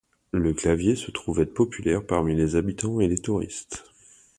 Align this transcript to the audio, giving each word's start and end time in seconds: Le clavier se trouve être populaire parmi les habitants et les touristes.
Le 0.31 0.51
clavier 0.55 0.95
se 0.95 1.11
trouve 1.11 1.41
être 1.41 1.53
populaire 1.53 2.03
parmi 2.03 2.35
les 2.35 2.55
habitants 2.55 2.99
et 3.01 3.07
les 3.07 3.19
touristes. 3.19 3.83